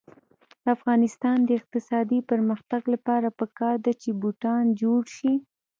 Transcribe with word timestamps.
د 0.63 0.65
افغانستان 0.77 1.37
د 1.43 1.49
اقتصادي 1.59 2.19
پرمختګ 2.31 2.81
لپاره 2.93 3.27
پکار 3.39 3.75
ده 3.85 3.93
چې 4.01 4.09
بوټان 4.21 4.63
جوړ 4.81 5.01
شي. 5.15 5.33